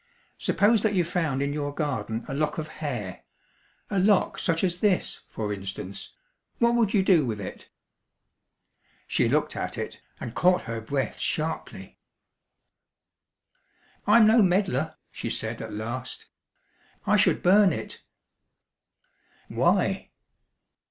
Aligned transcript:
"Suppose 0.39 0.81
that 0.81 0.95
you 0.95 1.03
found 1.03 1.43
in 1.43 1.53
your 1.53 1.71
garden 1.71 2.25
a 2.27 2.33
lock 2.33 2.57
of 2.57 2.69
hair 2.69 3.21
a 3.91 3.99
lock 3.99 4.39
such 4.39 4.63
as 4.63 4.79
this, 4.79 5.21
for 5.29 5.53
instance 5.53 6.13
what 6.57 6.73
would 6.73 6.91
you 6.91 7.03
do 7.03 7.23
with 7.23 7.39
it?" 7.39 7.69
She 9.05 9.29
looked 9.29 9.55
at 9.55 9.77
it, 9.77 10.01
and 10.19 10.33
caught 10.33 10.63
her 10.63 10.81
breath 10.81 11.19
sharply. 11.19 11.99
"I'm 14.07 14.25
no 14.25 14.41
meddler," 14.41 14.95
she 15.11 15.29
said 15.29 15.61
at 15.61 15.71
last; 15.71 16.25
"I 17.05 17.15
should 17.15 17.43
burn 17.43 17.71
it." 17.71 18.01
"Why?" 19.49 20.09